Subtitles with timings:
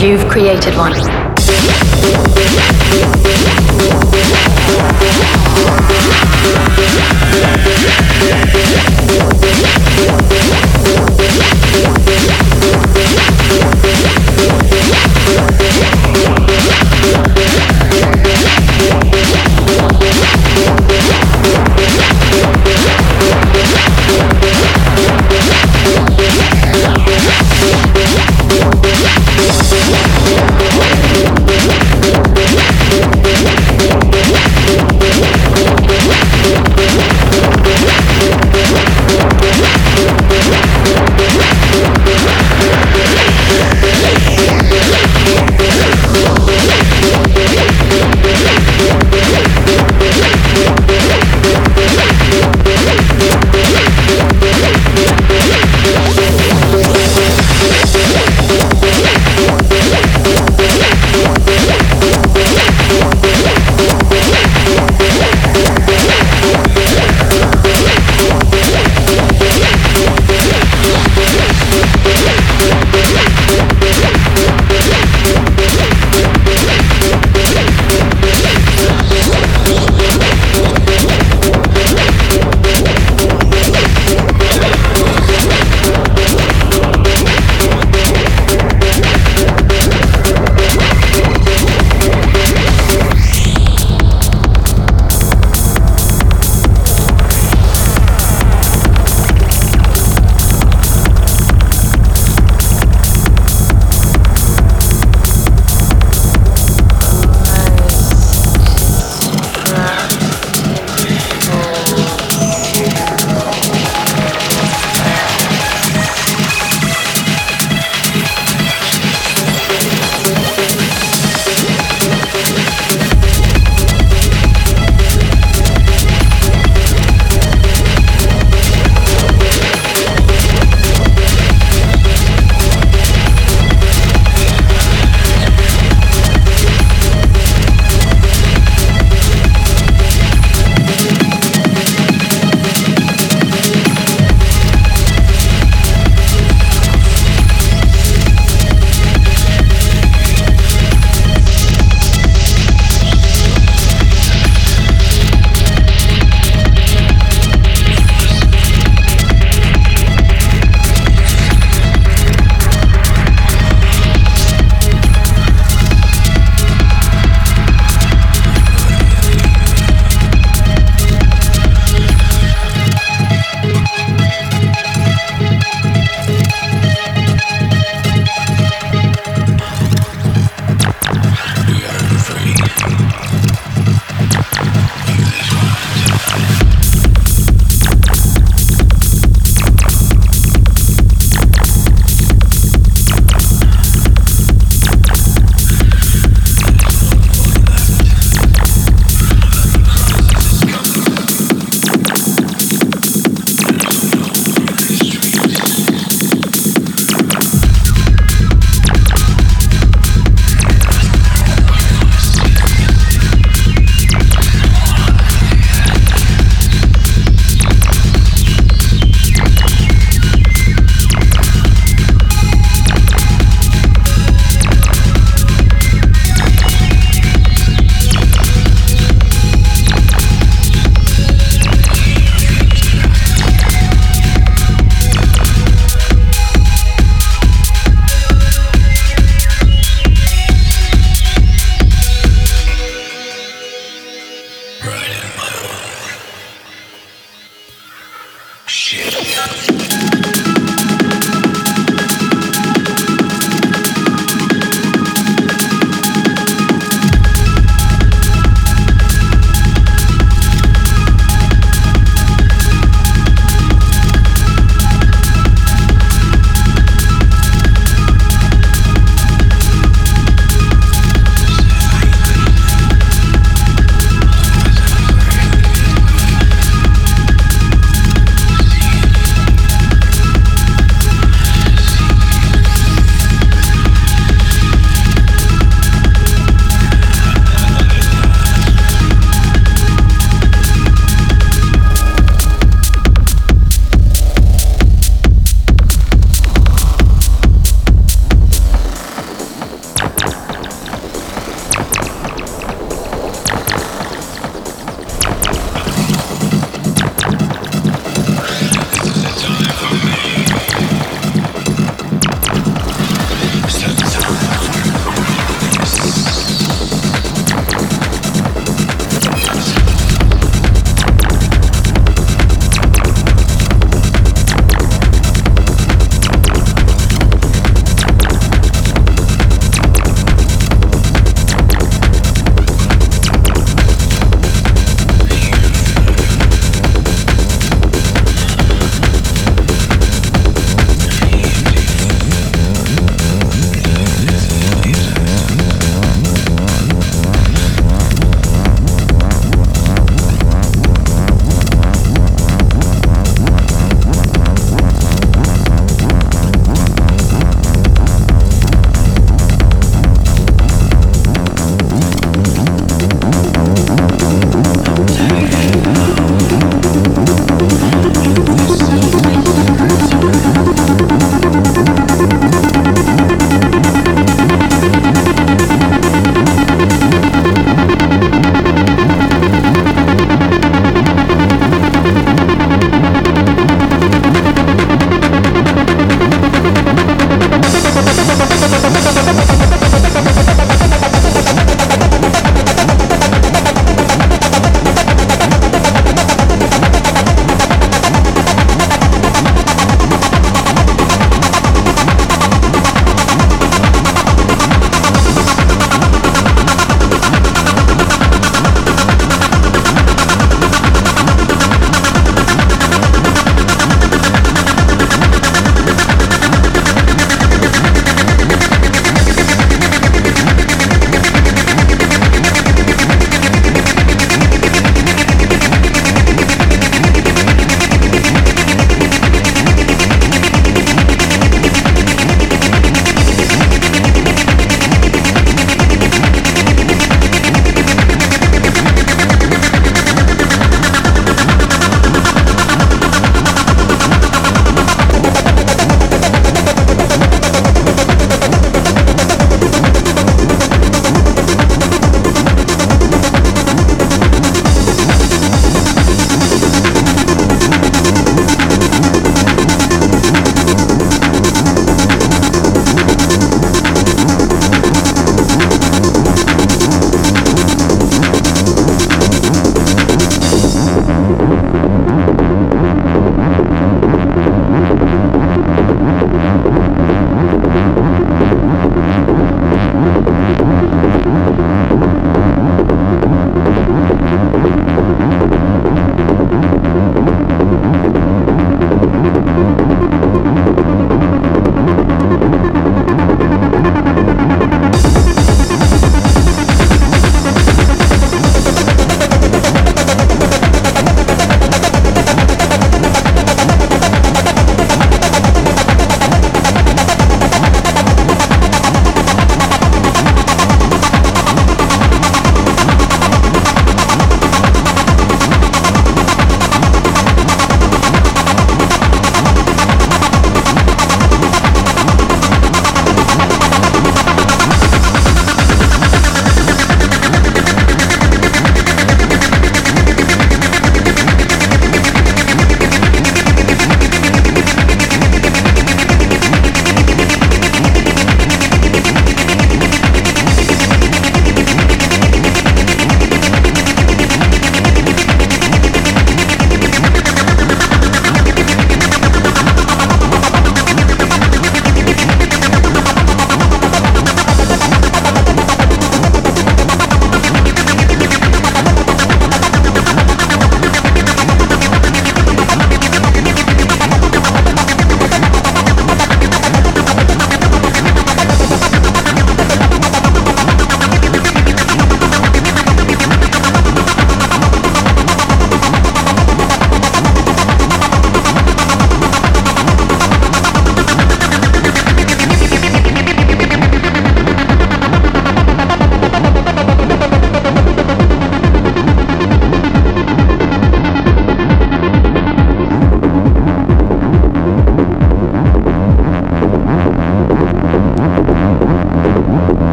[0.00, 0.94] You've created one.